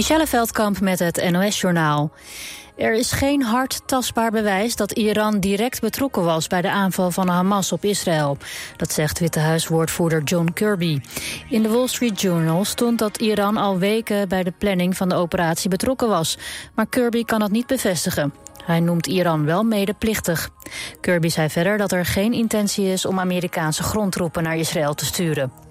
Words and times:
Michelle 0.00 0.26
Veldkamp 0.26 0.80
met 0.80 0.98
het 0.98 1.30
NOS-journaal. 1.30 2.10
Er 2.76 2.94
is 2.94 3.12
geen 3.12 3.42
hard 3.42 3.80
tastbaar 3.86 4.30
bewijs 4.30 4.76
dat 4.76 4.92
Iran 4.92 5.40
direct 5.40 5.80
betrokken 5.80 6.24
was 6.24 6.46
bij 6.46 6.62
de 6.62 6.70
aanval 6.70 7.10
van 7.10 7.28
Hamas 7.28 7.72
op 7.72 7.84
Israël. 7.84 8.36
Dat 8.76 8.92
zegt 8.92 9.18
Witte 9.18 9.38
Huiswoordvoerder 9.38 10.22
John 10.22 10.50
Kirby. 10.54 11.00
In 11.48 11.62
de 11.62 11.68
Wall 11.68 11.86
Street 11.86 12.20
Journal 12.20 12.64
stond 12.64 12.98
dat 12.98 13.20
Iran 13.20 13.56
al 13.56 13.78
weken 13.78 14.28
bij 14.28 14.42
de 14.42 14.52
planning 14.58 14.96
van 14.96 15.08
de 15.08 15.14
operatie 15.14 15.70
betrokken 15.70 16.08
was. 16.08 16.38
Maar 16.74 16.86
Kirby 16.86 17.24
kan 17.24 17.40
dat 17.40 17.50
niet 17.50 17.66
bevestigen. 17.66 18.34
Hij 18.64 18.80
noemt 18.80 19.06
Iran 19.06 19.44
wel 19.44 19.62
medeplichtig. 19.62 20.50
Kirby 21.00 21.28
zei 21.28 21.48
verder 21.48 21.78
dat 21.78 21.92
er 21.92 22.06
geen 22.06 22.32
intentie 22.32 22.86
is 22.86 23.04
om 23.04 23.18
Amerikaanse 23.18 23.82
grondtroepen 23.82 24.42
naar 24.42 24.56
Israël 24.56 24.94
te 24.94 25.04
sturen. 25.04 25.69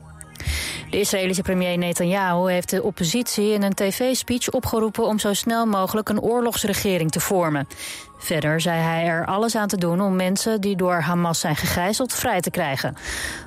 De 0.89 0.99
Israëlische 0.99 1.41
premier 1.41 1.77
Netanyahu 1.77 2.51
heeft 2.51 2.69
de 2.69 2.83
oppositie 2.83 3.53
in 3.53 3.63
een 3.63 3.73
tv-speech 3.73 4.49
opgeroepen 4.49 5.05
om 5.05 5.19
zo 5.19 5.33
snel 5.33 5.65
mogelijk 5.65 6.09
een 6.09 6.21
oorlogsregering 6.21 7.11
te 7.11 7.19
vormen. 7.19 7.67
Verder 8.17 8.61
zei 8.61 8.79
hij 8.79 9.05
er 9.05 9.25
alles 9.25 9.55
aan 9.55 9.67
te 9.67 9.77
doen 9.77 10.01
om 10.01 10.15
mensen 10.15 10.61
die 10.61 10.75
door 10.75 10.93
Hamas 10.93 11.39
zijn 11.39 11.55
gegijzeld 11.55 12.13
vrij 12.13 12.39
te 12.39 12.51
krijgen. 12.51 12.95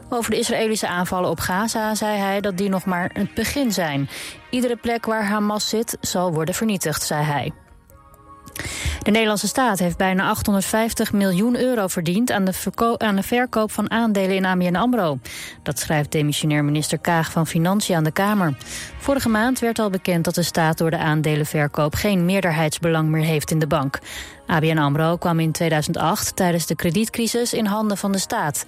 Over 0.08 0.30
de 0.30 0.38
Israëlische 0.38 0.88
aanvallen 0.88 1.30
op 1.30 1.40
Gaza 1.40 1.94
zei 1.94 2.18
hij 2.18 2.40
dat 2.40 2.56
die 2.56 2.68
nog 2.68 2.84
maar 2.84 3.10
het 3.12 3.34
begin 3.34 3.72
zijn. 3.72 4.08
Iedere 4.50 4.76
plek 4.76 5.06
waar 5.06 5.26
Hamas 5.26 5.68
zit 5.68 5.96
zal 6.00 6.32
worden 6.32 6.54
vernietigd, 6.54 7.02
zei 7.02 7.24
hij. 7.24 7.61
De 9.02 9.10
Nederlandse 9.10 9.46
staat 9.46 9.78
heeft 9.78 9.96
bijna 9.96 10.28
850 10.28 11.12
miljoen 11.12 11.56
euro 11.56 11.86
verdiend 11.86 12.30
aan 12.30 12.44
de, 12.44 13.22
verkoop 13.22 13.72
van 13.72 13.90
aandelen 13.90 14.36
in 14.36 14.44
ABN 14.44 14.74
AMRO. 14.74 15.18
Dat 15.62 15.78
schrijft 15.78 16.12
demissionair 16.12 16.64
minister 16.64 16.98
Kaag 16.98 17.32
van 17.32 17.46
Financiën 17.46 17.96
aan 17.96 18.04
de 18.04 18.12
Kamer. 18.12 18.56
Vorige 18.98 19.28
maand 19.28 19.58
werd 19.58 19.78
al 19.78 19.90
bekend 19.90 20.24
dat 20.24 20.34
de 20.34 20.42
staat 20.42 20.78
door 20.78 20.90
de 20.90 20.98
aandelenverkoop 20.98 21.94
geen 21.94 22.24
meerderheidsbelang 22.24 23.08
meer 23.08 23.24
heeft 23.24 23.50
in 23.50 23.58
de 23.58 23.66
bank. 23.66 23.98
ABN 24.46 24.78
AMRO 24.78 25.16
kwam 25.16 25.40
in 25.40 25.52
2008 25.52 26.36
tijdens 26.36 26.66
de 26.66 26.74
kredietcrisis 26.74 27.52
in 27.52 27.66
handen 27.66 27.96
van 27.96 28.12
de 28.12 28.18
staat. 28.18 28.64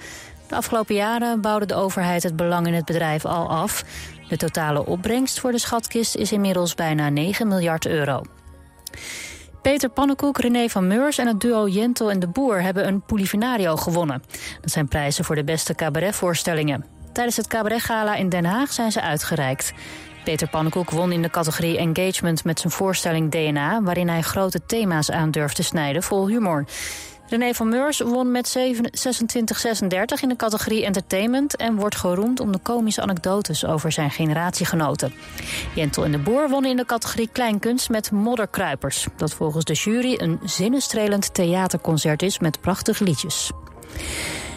De 0.47 0.55
afgelopen 0.55 0.95
jaren 0.95 1.41
bouwde 1.41 1.67
de 1.67 1.75
overheid 1.75 2.23
het 2.23 2.37
belang 2.37 2.67
in 2.67 2.75
het 2.75 2.85
bedrijf 2.85 3.25
al 3.25 3.49
af. 3.49 3.85
De 4.29 4.37
totale 4.37 4.87
opbrengst 4.87 5.41
voor 5.41 5.53
de 5.53 5.59
schatkist 5.59 6.15
is 6.15 6.33
inmiddels 6.33 6.75
bijna 6.75 7.09
9 7.09 7.49
miljard 7.49 7.87
euro. 7.87 8.23
Peter 9.65 9.89
Pannenkoek, 9.89 10.39
René 10.39 10.69
van 10.69 10.87
Meurs 10.87 11.19
en 11.19 11.27
het 11.27 11.41
duo 11.41 11.69
Jentel 11.69 12.11
en 12.11 12.19
de 12.19 12.27
Boer 12.27 12.63
hebben 12.63 12.87
een 12.87 13.01
Polifinario 13.01 13.77
gewonnen. 13.77 14.23
Dat 14.61 14.71
zijn 14.71 14.89
prijzen 14.89 15.25
voor 15.25 15.35
de 15.35 15.45
beste 15.45 15.75
cabaretvoorstellingen. 15.75 16.85
Tijdens 17.13 17.37
het 17.37 17.47
cabaretgala 17.47 18.15
in 18.15 18.29
Den 18.29 18.45
Haag 18.45 18.73
zijn 18.73 18.93
ze 18.93 19.01
uitgereikt. 19.01 19.73
Peter 20.25 20.49
Pannenkoek 20.49 20.91
won 20.91 21.13
in 21.13 21.23
de 21.23 21.31
categorie 21.31 21.79
Engagement 21.79 22.45
met 22.45 22.61
zijn 22.61 22.73
voorstelling 22.73 23.31
DNA... 23.31 23.83
waarin 23.83 24.09
hij 24.09 24.23
grote 24.23 24.67
thema's 24.67 25.11
aan 25.11 25.31
te 25.31 25.63
snijden 25.63 26.03
vol 26.03 26.29
humor. 26.29 26.65
René 27.35 27.55
van 27.55 27.69
Meurs 27.69 28.01
won 28.01 28.31
met 28.31 28.57
26-36 28.59 28.63
in 30.21 30.29
de 30.29 30.37
categorie 30.37 30.85
Entertainment... 30.85 31.57
en 31.57 31.75
wordt 31.75 31.97
geroemd 31.97 32.41
om 32.41 32.53
de 32.53 32.59
komische 32.59 33.01
anekdotes 33.01 33.67
over 33.67 33.93
zijn 33.93 34.11
generatiegenoten. 34.11 35.15
Jentel 35.75 36.05
en 36.05 36.11
de 36.11 36.19
Boer 36.19 36.49
wonnen 36.49 36.71
in 36.71 36.77
de 36.77 36.87
categorie 36.87 37.29
Kleinkunst 37.33 37.91
met 37.91 38.11
Modderkruipers... 38.11 39.07
dat 39.17 39.35
volgens 39.35 39.65
de 39.65 39.73
jury 39.73 40.15
een 40.17 40.41
zinnenstrelend 40.45 41.35
theaterconcert 41.35 42.23
is 42.23 42.39
met 42.39 42.61
prachtige 42.61 43.05
liedjes. 43.05 43.51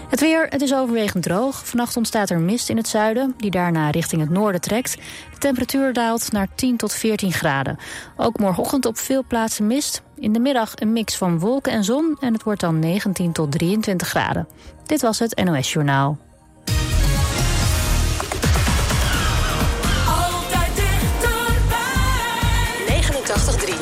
Het 0.10 0.20
weer, 0.20 0.48
het 0.50 0.62
is 0.62 0.74
overwegend 0.74 1.24
droog. 1.24 1.68
Vannacht 1.68 1.98
ontstaat 1.98 2.30
er 2.30 2.40
mist 2.40 2.70
in 2.70 2.78
het 2.78 2.88
zuiden, 2.88 3.34
die 3.38 3.52
daarna 3.52 3.90
richting 3.90 4.22
het 4.22 4.30
noorden 4.30 4.62
trekt. 4.62 4.96
De 5.32 5.38
temperatuur 5.38 5.94
daalt 5.94 6.32
naar 6.32 6.48
10 6.56 6.78
tot 6.78 6.94
14 6.94 7.32
graden. 7.32 7.78
Ook 8.18 8.40
morgenochtend 8.40 8.86
op 8.86 8.98
veel 8.98 9.24
plaatsen 9.28 9.68
mist. 9.68 10.02
In 10.16 10.34
de 10.34 10.40
middag 10.40 10.72
een 10.76 10.94
mix 10.94 11.16
van 11.18 11.40
wolken 11.40 11.72
en 11.72 11.84
zon 11.84 12.18
en 12.20 12.34
het 12.34 12.44
wordt 12.44 12.60
dan 12.60 12.80
19 12.80 13.32
tot 13.32 13.52
23 13.52 14.08
graden. 14.08 14.48
Dit 14.86 15.02
was 15.02 15.20
het 15.20 15.44
NOS 15.44 15.74
Journaal. 15.74 16.18
Altijd 20.08 20.76
dichterbij. 20.76 21.82
89.3 23.74 23.77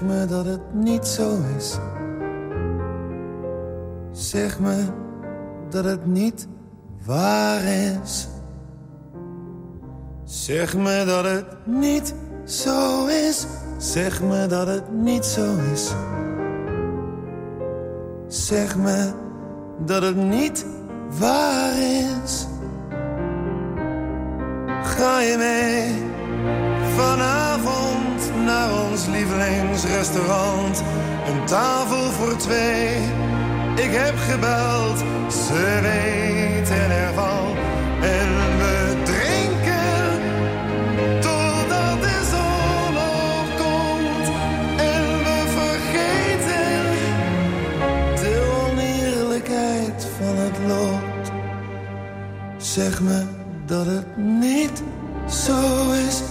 Zeg 0.00 0.08
me 0.08 0.26
dat 0.26 0.44
het 0.44 0.74
niet 0.74 1.06
zo 1.06 1.38
is. 1.56 1.78
Zeg 4.10 4.60
me 4.60 4.84
dat 5.70 5.84
het 5.84 6.06
niet 6.06 6.48
waar 7.06 7.62
is. 7.62 8.28
Zeg 10.24 10.76
me 10.76 11.04
dat 11.06 11.24
het 11.24 11.66
niet 11.66 12.14
zo 12.44 13.06
is. 13.06 13.46
Zeg 13.76 14.22
me 14.22 14.46
dat 14.46 14.66
het 14.66 14.92
niet 14.92 15.24
zo 15.24 15.54
is. 15.72 15.92
Zeg 18.26 18.76
me 18.76 19.12
dat 19.84 20.02
het 20.02 20.16
niet 20.16 20.66
waar 21.18 21.78
is. 22.22 22.46
Ga 24.82 25.20
je 25.20 25.36
mee 25.36 26.69
vanavond 26.96 28.44
naar 28.44 28.70
ons 28.90 29.06
lievelingsrestaurant? 29.06 30.82
Een 31.26 31.44
tafel 31.44 32.10
voor 32.10 32.36
twee. 32.36 32.96
Ik 33.76 33.92
heb 33.92 34.14
gebeld, 34.18 34.98
ze 35.32 35.78
weten 35.82 36.90
ervan. 36.90 37.56
En 38.00 38.28
we 38.58 39.02
drinken 39.04 40.20
totdat 41.20 42.00
de 42.00 42.18
zon 42.30 42.96
opkomt. 43.36 44.26
En 44.76 45.04
we 45.26 45.38
vergeten 45.58 46.82
de 48.14 48.64
oneerlijkheid 48.70 50.06
van 50.18 50.36
het 50.36 50.58
lot. 50.66 51.32
Zeg 52.56 53.00
me 53.00 53.24
dat 53.66 53.86
het 53.86 54.16
niet 54.16 54.82
zo 55.28 55.90
is. 56.08 56.22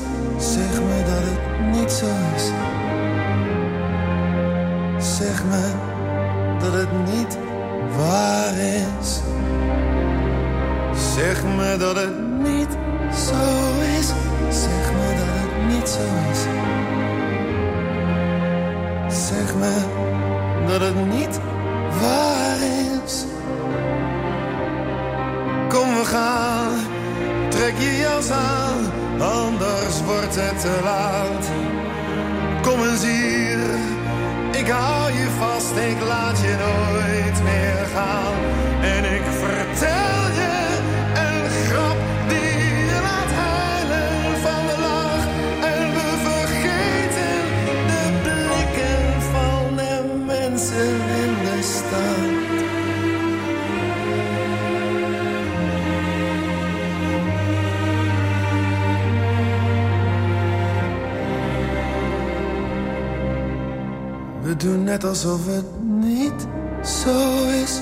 Alsof 65.04 65.46
het 65.46 65.66
niet 65.82 66.48
zo 66.84 67.48
is. 67.64 67.80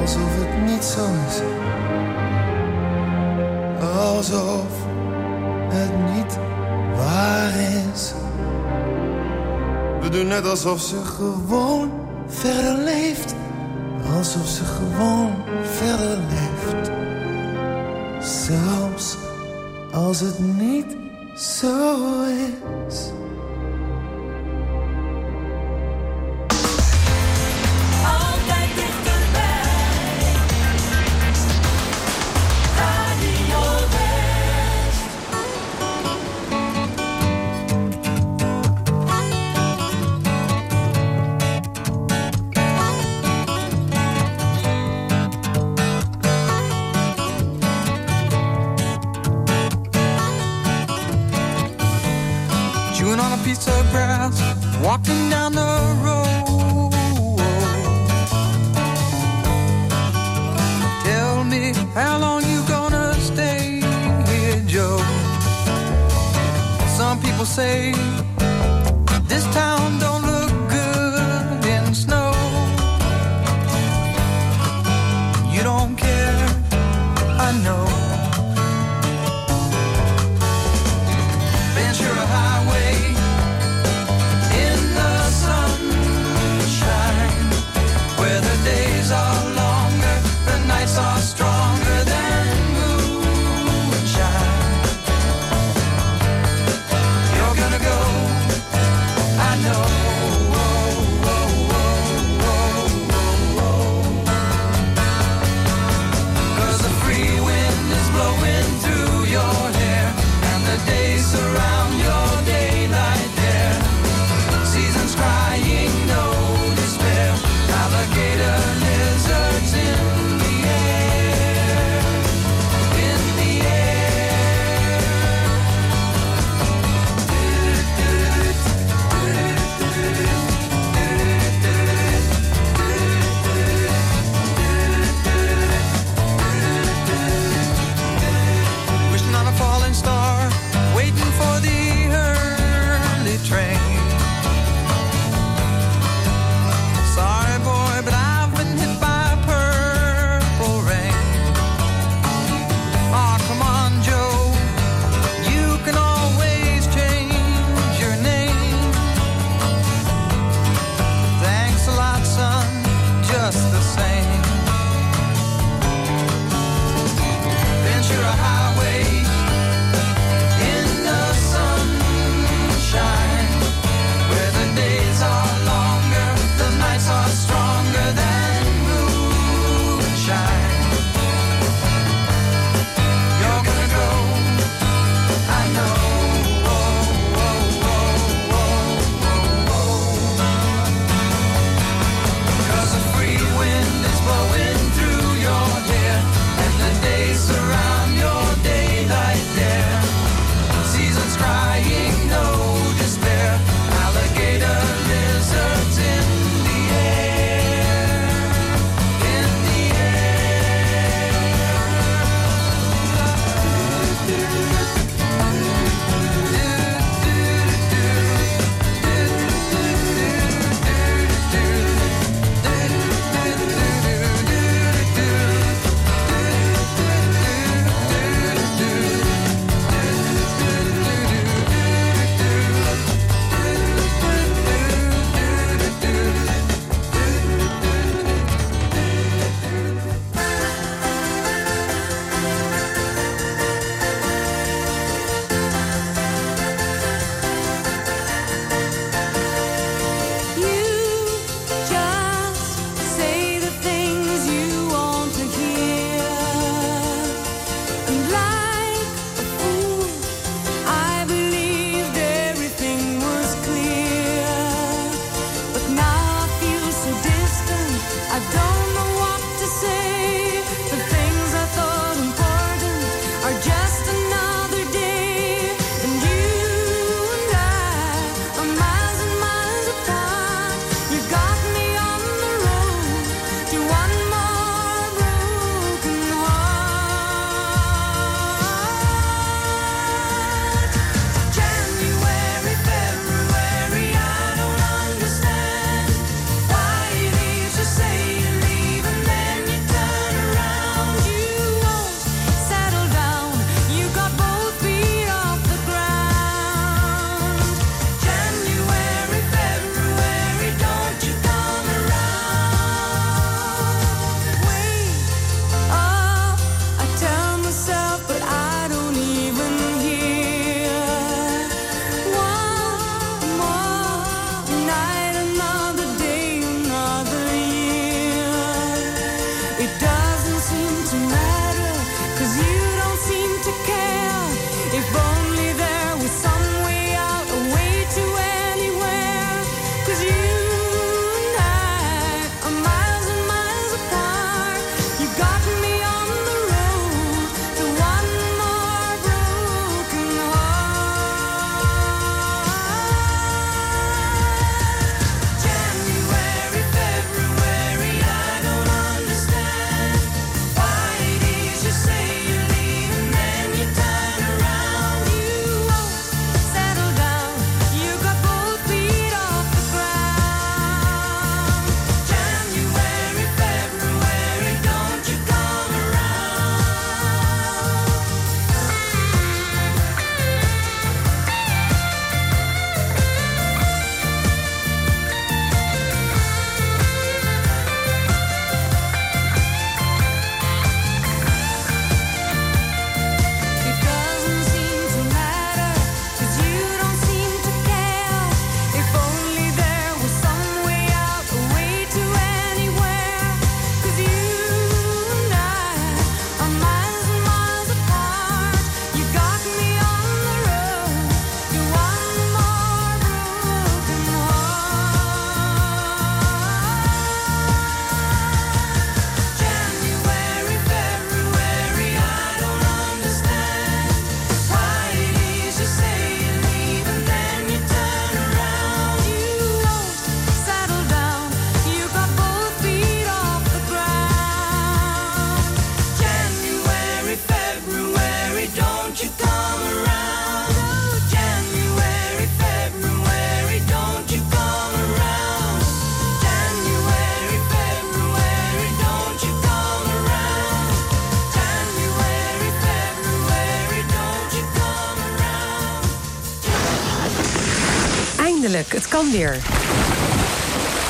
Alsof 0.00 0.30
het 0.38 0.70
niet 0.70 0.84
zo 0.84 1.04
is. 1.28 1.40
Alsof 3.96 4.66
het 5.68 6.14
niet 6.14 6.38
waar 6.96 7.52
is. 7.92 8.12
We 10.00 10.08
doen 10.08 10.26
net 10.26 10.46
alsof 10.46 10.80
ze 10.80 10.96
gewoon 11.04 11.90
verder 12.26 12.77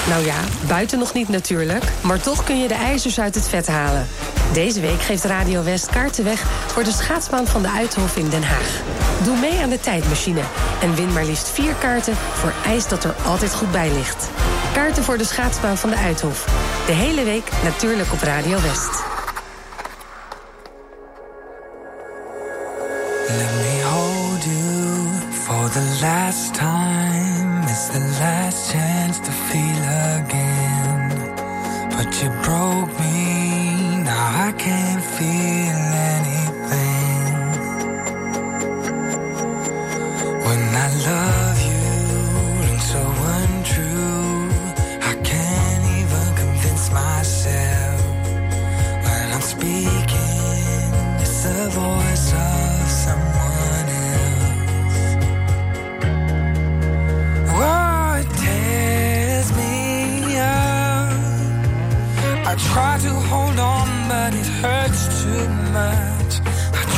Nou 0.09 0.25
ja, 0.25 0.35
buiten 0.67 0.99
nog 0.99 1.13
niet 1.13 1.29
natuurlijk, 1.29 1.85
maar 2.01 2.21
toch 2.21 2.45
kun 2.45 2.61
je 2.61 2.69
de 2.69 2.75
ijzers 2.75 3.21
uit 3.21 3.35
het 3.35 3.49
vet 3.49 3.67
halen. 3.67 4.07
Deze 4.53 4.81
week 4.81 5.03
geeft 5.03 5.25
Radio 5.25 5.63
West 5.63 5.87
kaarten 5.87 6.25
weg 6.25 6.41
voor 6.67 6.85
de 6.85 6.91
schaatsbaan 6.93 7.47
van 7.47 7.63
de 7.63 7.71
Uithof 7.71 8.17
in 8.17 8.29
Den 8.29 8.43
Haag. 8.43 8.81
Doe 9.25 9.37
mee 9.37 9.61
aan 9.61 9.71
de 9.71 9.81
tijdmachine 9.81 10.41
en 10.83 10.95
win 10.95 11.13
maar 11.13 11.25
liefst 11.25 11.49
vier 11.49 11.75
kaarten 11.75 12.15
voor 12.15 12.53
ijs 12.67 12.89
dat 12.89 13.05
er 13.05 13.15
altijd 13.27 13.55
goed 13.55 13.73
bij 13.73 13.91
ligt. 13.93 14.31
Kaarten 14.73 15.03
voor 15.03 15.19
de 15.19 15.25
schaatsbaan 15.25 15.79
van 15.79 15.91
de 15.91 15.97
Uithof. 15.97 16.45
De 16.87 16.93
hele 16.93 17.25
week 17.25 17.51
natuurlijk 17.65 18.13
op 18.13 18.23
Radio 18.23 18.61
West. 18.61 19.05
Let 23.29 23.53
me 23.55 23.83
hold 23.83 24.45
you 24.45 25.09
for 25.31 25.71
the 25.71 25.99
last 26.01 26.55
time. 26.55 27.28
It's 27.81 27.91
the 27.91 28.01
last 28.01 28.73
chance 28.73 29.21
to 29.21 29.31
feel 29.31 29.85
again. 30.19 31.11
But 31.95 32.11
you 32.21 32.29
broke 32.43 32.91
me, 32.99 34.03
now 34.03 34.49
I 34.49 34.53
can't 34.59 35.05
feel 35.17 35.79
it. 36.11 36.18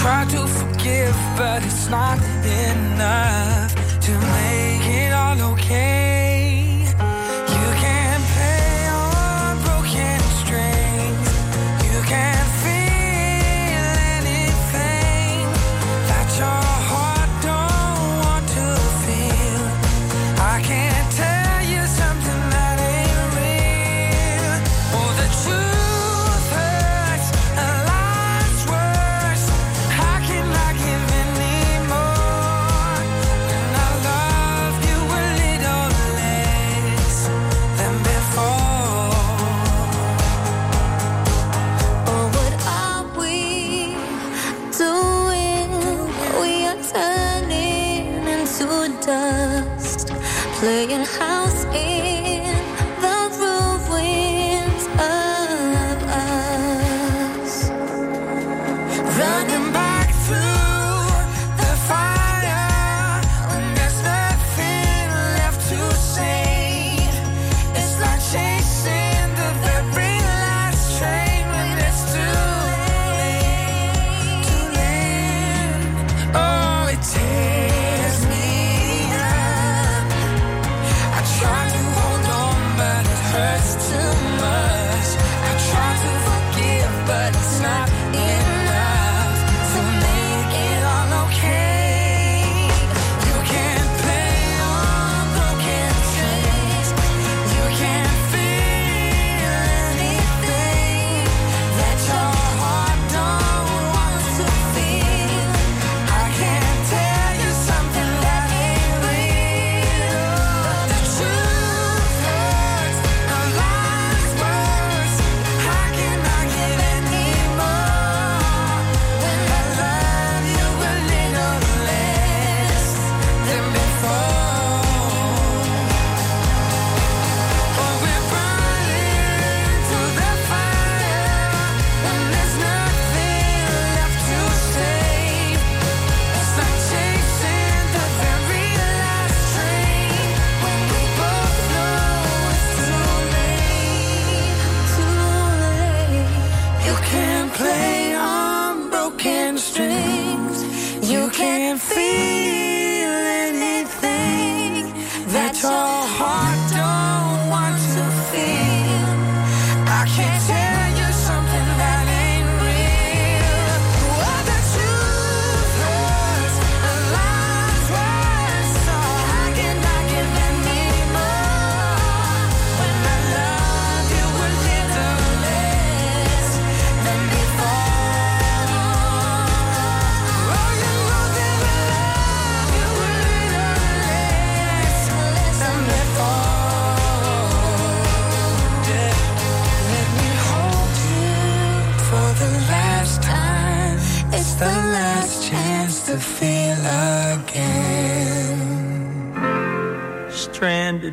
try 0.00 0.24
to 0.24 0.46
forgive, 0.46 1.14
but 1.36 1.62
it's 1.62 1.88
not 1.90 2.18
enough 2.70 3.74
to 4.00 4.12
make 4.32 4.86
it 4.88 5.12
all 5.12 5.52
okay. 5.52 6.09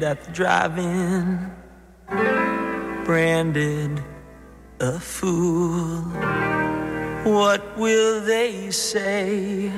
at 0.07 0.23
the 0.23 0.31
drive-in, 0.31 1.51
branded 3.03 4.01
a 4.79 4.97
fool. 4.97 5.99
What 7.25 7.77
will 7.77 8.21
they 8.21 8.71
say 8.71 9.69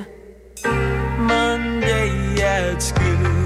Monday 1.18 2.40
at 2.40 2.78
school? 2.80 3.39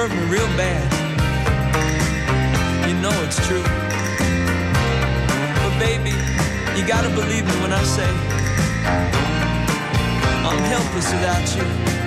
Hurt 0.00 0.16
me 0.16 0.24
real 0.32 0.46
bad. 0.56 0.88
You 2.88 2.94
know 3.02 3.12
it's 3.22 3.36
true. 3.46 3.62
But 5.60 5.78
baby, 5.78 6.14
you 6.74 6.86
gotta 6.88 7.10
believe 7.10 7.44
me 7.44 7.52
when 7.60 7.70
I 7.70 7.82
say 7.84 8.08
I'm 10.48 10.58
helpless 10.72 11.12
without 11.12 11.44
you. 11.54 11.99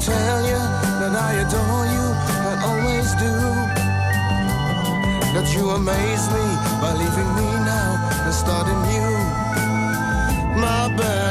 tell 0.00 0.40
you 0.42 0.60
that 1.00 1.14
I 1.28 1.32
adore 1.44 1.86
you, 1.96 2.06
I 2.50 2.54
always 2.68 3.08
do. 3.24 3.32
That 5.34 5.46
you 5.54 5.70
amaze 5.70 6.26
me 6.36 6.46
by 6.80 6.92
leaving 7.00 7.30
me 7.36 7.48
now 7.64 7.90
and 8.24 8.34
starting 8.34 8.80
new. 8.90 9.12
My 10.60 10.94
bad. 10.96 11.25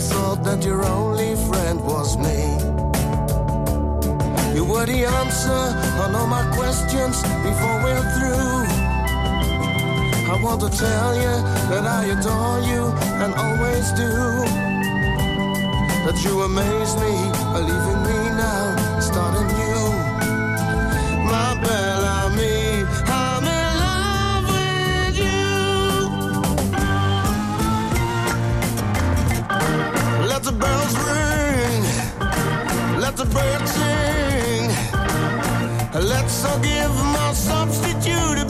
thought 0.00 0.42
that 0.44 0.64
your 0.64 0.82
only 0.84 1.36
friend 1.48 1.78
was 1.84 2.16
me. 2.16 2.40
You 4.56 4.64
were 4.64 4.86
the 4.86 5.04
answer 5.04 5.62
on 6.02 6.14
all 6.14 6.26
my 6.26 6.44
questions 6.56 7.22
before 7.44 7.76
we're 7.84 8.06
through. 8.14 8.64
I 10.32 10.40
want 10.42 10.60
to 10.62 10.70
tell 10.70 11.14
you 11.14 11.34
that 11.70 11.84
I 11.86 12.04
adore 12.16 12.60
you 12.70 12.82
and 13.22 13.34
always 13.34 13.92
do. 13.92 14.10
That 16.06 16.18
you 16.24 16.40
amaze 16.42 16.94
me, 16.96 17.12
by 17.52 17.60
leaving 17.60 18.00
me 18.08 18.18
now, 18.40 19.00
starting 19.00 19.59
the 33.24 33.66
sing. 33.66 34.68
Let's 36.08 36.44
all 36.44 36.58
give 36.60 36.94
my 37.12 37.32
substitute 37.34 38.49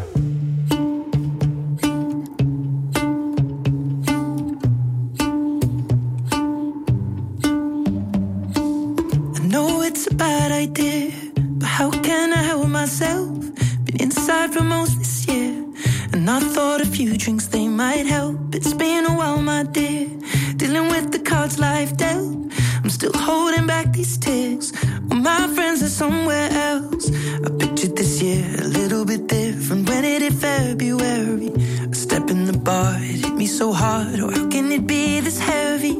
so 33.57 33.73
hard, 33.73 34.19
or 34.19 34.31
how 34.31 34.47
can 34.49 34.71
it 34.71 34.87
be 34.87 35.19
this 35.19 35.39
heavy? 35.39 35.97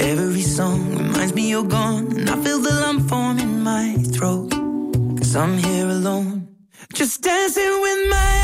Every 0.00 0.42
song 0.42 0.96
reminds 0.96 1.34
me 1.34 1.50
you're 1.50 1.64
gone, 1.64 2.06
and 2.16 2.30
I 2.30 2.36
feel 2.42 2.60
the 2.60 2.72
lump 2.72 3.08
form 3.08 3.38
in 3.38 3.62
my 3.62 3.96
throat. 4.12 4.50
Cause 5.18 5.34
I'm 5.34 5.58
here 5.58 5.88
alone, 5.88 6.48
just 6.92 7.22
dancing 7.22 7.80
with 7.82 8.10
my 8.10 8.43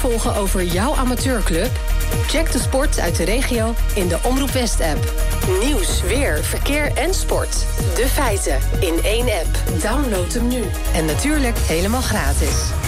volgen 0.00 0.34
over 0.34 0.64
jouw 0.64 0.94
amateurclub? 0.94 1.70
Check 2.26 2.52
de 2.52 2.58
sport 2.58 3.00
uit 3.00 3.16
de 3.16 3.24
regio 3.24 3.74
in 3.94 4.08
de 4.08 4.18
Omroep 4.22 4.50
West-app. 4.50 5.12
Nieuws, 5.64 6.02
weer, 6.02 6.44
verkeer 6.44 6.92
en 6.94 7.14
sport. 7.14 7.66
De 7.94 8.06
feiten 8.06 8.58
in 8.80 8.94
één 9.02 9.26
app. 9.26 9.80
Download 9.82 10.32
hem 10.32 10.48
nu. 10.48 10.64
En 10.94 11.04
natuurlijk 11.04 11.58
helemaal 11.58 12.02
gratis. 12.02 12.79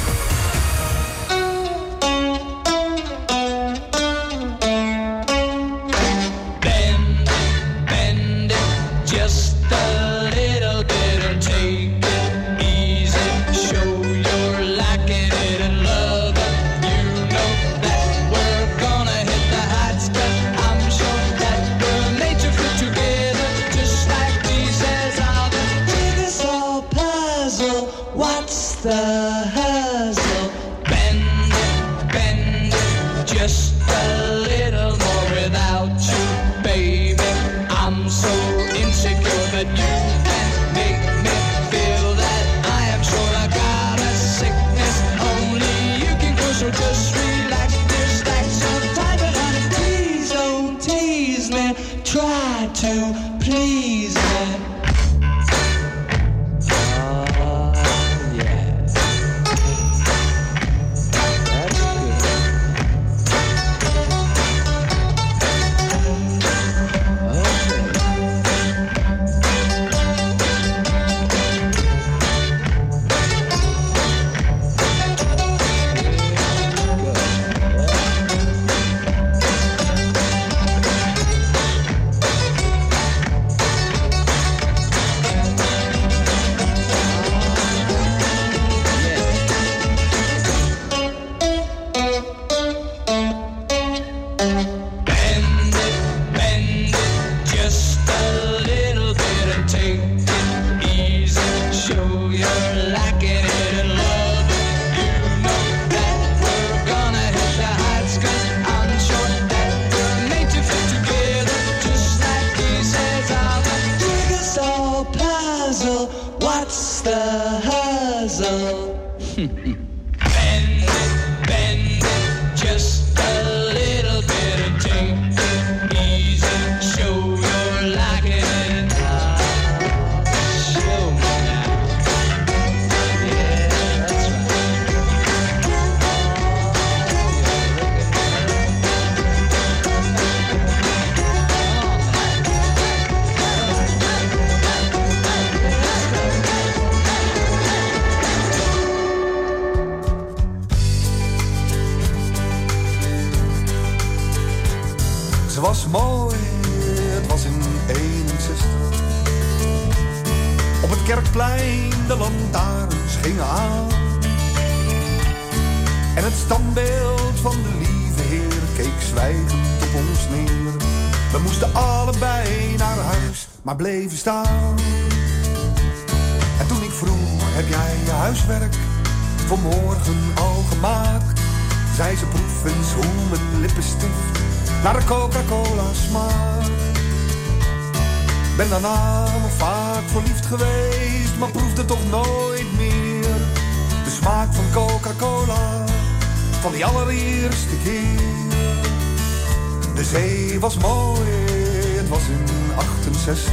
was 202.12 202.28
in 202.28 202.44
68. 202.76 203.52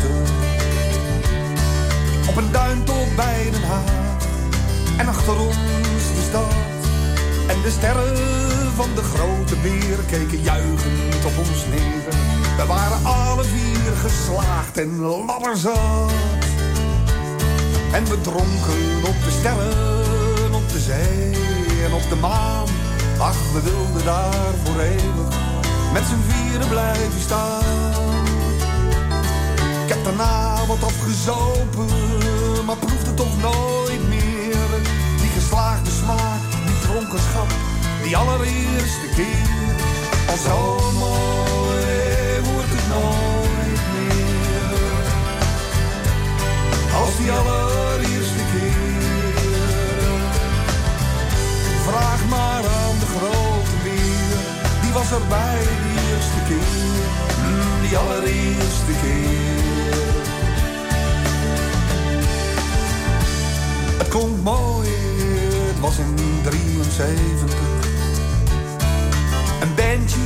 Op 2.30 2.36
een 2.36 2.52
duintocht 2.52 3.16
bij 3.16 3.50
Den 3.52 3.64
Haag. 3.64 4.28
En 4.98 5.08
achter 5.08 5.40
ons 5.40 5.56
de 6.16 6.26
stad. 6.30 6.54
En 7.48 7.62
de 7.62 7.72
sterren 7.72 8.18
van 8.76 8.90
de 8.96 9.04
grote 9.04 9.56
beer 9.56 9.98
keken 10.08 10.42
juichend 10.42 11.26
op 11.26 11.38
ons 11.38 11.66
neer. 11.70 12.14
We 12.58 12.66
waren 12.68 13.06
alle 13.06 13.44
vier 13.44 13.96
geslaagd 13.96 14.78
en 14.78 15.00
ladderzat. 15.00 16.12
En 17.92 18.06
we 18.06 18.22
dronken 18.22 19.08
op 19.08 19.24
de 19.24 19.32
sterren, 19.40 20.54
op 20.54 20.70
de 20.70 20.80
zee 20.80 21.34
en 21.86 21.94
op 21.94 22.10
de 22.10 22.16
maan. 22.16 22.68
Ach, 23.18 23.52
we 23.54 23.62
wilden 23.62 24.06
daar 24.06 24.54
voor 24.64 24.80
eeuwig 24.80 25.40
met 25.94 26.04
z'n 26.04 26.32
vieren 26.32 26.68
blijven 26.68 27.22
staan. 27.22 27.89
Daarna 30.04 30.66
wordt 30.68 30.84
afgezopen, 30.84 31.88
maar 32.66 32.78
proefde 32.78 33.14
toch 33.14 33.42
nooit 33.42 34.08
meer. 34.08 34.68
Die 35.22 35.30
geslaagde 35.30 35.92
smaak, 35.92 36.42
die 36.66 36.80
dronkenschap, 36.80 37.48
die 38.04 38.18
allereerste 38.18 39.08
keer. 39.16 39.78
Al 40.30 40.38
zo 40.38 40.92
mooi 41.00 42.40
wordt 42.44 42.70
het 42.76 42.88
nooit 42.88 43.82
meer. 43.96 44.78
Als 47.00 47.18
die 47.18 47.32
allereerste 47.32 48.44
keer. 48.52 48.78
Vraag 51.88 52.26
maar 52.30 52.64
aan 52.80 53.00
de 53.00 53.10
grote 53.18 53.76
weer, 53.84 54.38
die 54.82 54.94
was 54.94 55.12
erbij 55.12 55.60
die 55.84 56.14
eerste 56.14 56.42
keer. 56.48 56.78
Hmm, 57.42 57.88
die 57.88 57.98
allereerste 57.98 58.94
keer. 59.02 59.79
Komt 64.10 64.44
mooi, 64.44 64.90
het 65.68 65.80
was 65.80 65.98
in 65.98 66.16
73. 66.44 67.58
Een 69.62 69.76
bandje 69.76 70.20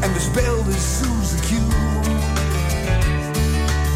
en 0.00 0.12
we 0.12 0.20
speelden 0.20 0.72
Suzy 0.72 1.40
Q. 1.46 1.50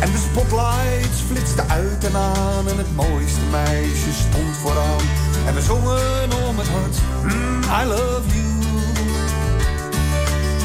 En 0.01 0.11
de 0.11 0.19
spotlights 0.31 1.21
flitsten 1.27 1.69
uit 1.69 2.05
en 2.05 2.17
aan 2.17 2.69
en 2.69 2.79
het 2.79 2.95
mooiste 2.95 3.41
meisje 3.51 4.13
stond 4.13 4.57
vooraan. 4.63 5.05
En 5.47 5.55
we 5.55 5.61
zongen 5.61 6.49
om 6.49 6.59
het 6.59 6.69
hart, 6.69 6.97
mm, 7.23 7.63
I 7.63 7.85
love 7.89 8.29
you. 8.35 8.51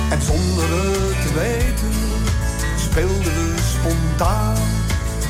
En 0.09 0.21
zonder 0.21 0.65
het 0.69 1.21
te 1.21 1.33
weten 1.33 1.93
speelden 2.77 3.23
we 3.23 3.55
spontaan 3.79 4.55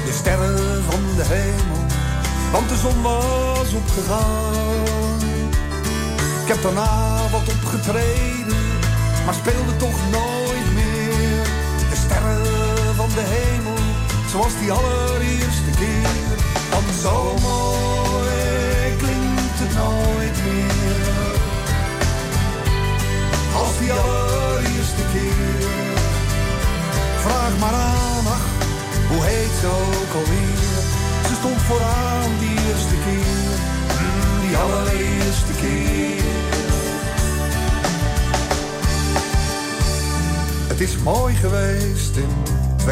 de 0.05 0.11
sterren 0.11 0.83
van 0.83 1.01
de 1.15 1.23
hemel, 1.23 1.84
want 2.55 2.69
de 2.69 2.75
zon 2.75 3.01
was 3.01 3.73
opgegaan. 3.73 5.19
Ik 6.41 6.47
heb 6.47 6.61
daarna 6.61 7.29
wat 7.31 7.47
opgetreden, 7.55 8.57
maar 9.25 9.33
speelde 9.33 9.75
toch 9.77 9.99
nooit 10.11 10.73
meer 10.73 11.43
de 11.89 11.95
sterren 12.05 12.95
van 12.95 13.09
de 13.09 13.23
hemel, 13.25 13.77
zoals 14.31 14.59
die 14.59 14.71
allereerste 14.71 15.71
keer. 15.79 16.37
Want 16.71 16.99
zo 17.01 17.33
mooi 17.41 17.84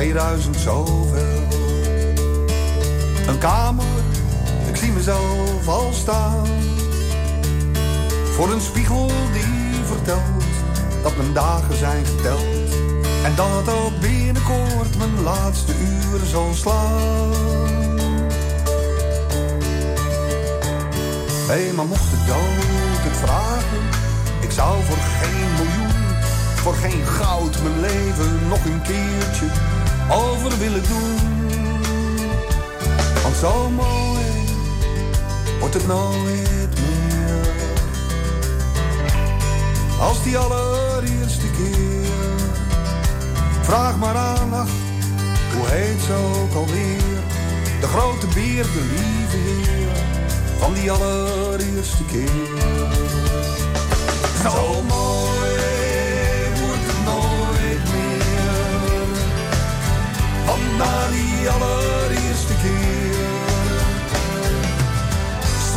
2000 0.03 0.55
zoveel. 0.59 1.47
Een 3.27 3.37
kamer, 3.37 3.85
ik 4.67 4.75
zie 4.75 4.91
mezelf 4.91 5.67
al 5.67 5.93
staan. 5.93 6.47
Voor 8.31 8.51
een 8.51 8.61
spiegel 8.61 9.11
die 9.33 9.83
vertelt 9.85 10.43
dat 11.03 11.17
mijn 11.17 11.33
dagen 11.33 11.77
zijn 11.77 12.05
geteld. 12.05 12.73
En 13.23 13.35
dat 13.35 13.69
ook 13.69 13.99
binnenkort 13.99 14.97
mijn 14.97 15.21
laatste 15.23 15.73
uren 15.79 16.27
zal 16.27 16.53
slaan. 16.53 17.31
Hé, 21.47 21.73
maar 21.73 21.85
mocht 21.85 22.09
de 22.09 22.23
dood 22.27 23.03
het 23.03 23.17
vragen, 23.17 23.83
ik 24.41 24.51
zou 24.51 24.83
voor 24.83 24.97
geen 24.97 25.53
miljoen, 25.55 26.15
voor 26.55 26.73
geen 26.73 27.05
goud 27.05 27.61
mijn 27.63 27.79
leven 27.79 28.47
nog 28.47 28.65
een 28.65 28.81
keertje 28.81 29.45
over 30.11 30.57
willen 30.59 30.83
doen. 30.83 31.17
Want 33.23 33.35
zo 33.35 33.69
mooi 33.69 34.23
wordt 35.59 35.73
het 35.73 35.87
nooit 35.87 36.79
meer. 36.79 37.51
Als 39.99 40.23
die 40.23 40.37
allereerste 40.37 41.45
keer. 41.57 42.11
Vraag 43.61 43.97
maar 43.97 44.15
aan, 44.15 44.53
ach, 44.53 44.69
hoe 45.55 45.67
heet 45.67 46.01
ze 46.01 46.13
ook 46.13 46.53
alweer? 46.53 47.21
De 47.79 47.87
grote 47.87 48.27
beer, 48.27 48.63
de 48.63 48.85
lieve 48.89 49.37
heer, 49.37 49.87
van 50.59 50.73
die 50.73 50.91
allereerste 50.91 52.03
keer. 52.05 52.61
Zo 54.41 54.81
mooi 54.87 55.22
na 60.77 61.07
die 61.09 61.49
allereerste 61.49 62.53
keer 62.61 62.93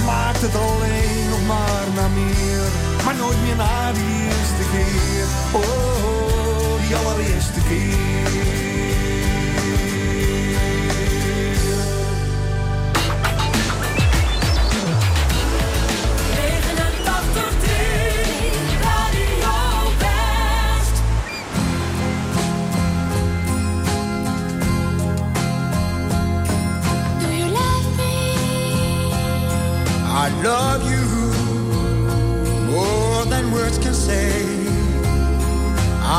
smaakt 0.06 0.40
het 0.40 0.54
alleen 0.54 1.28
nog 1.30 1.46
maar 1.46 1.86
naar 1.94 2.10
meer. 2.10 2.68
Maar 3.04 3.14
nooit 3.14 3.42
meer 3.42 3.56
na 3.56 3.92
die 3.92 4.24
eerste 4.24 4.64
keer. 4.72 5.26
Oh, 5.52 5.60
oh, 5.60 6.86
die 6.86 6.96
allereerste 6.96 7.60
keer. 7.68 8.55
Love 30.46 30.82
you 30.88 31.06
more 32.70 33.24
than 33.24 33.50
words 33.50 33.78
can 33.78 33.94
say. 33.94 34.30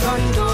front 0.00 0.34
door. 0.34 0.53